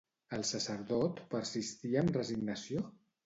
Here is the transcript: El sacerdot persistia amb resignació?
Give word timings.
El 0.37 0.45
sacerdot 0.51 1.21
persistia 1.35 2.01
amb 2.03 2.17
resignació? 2.17 2.85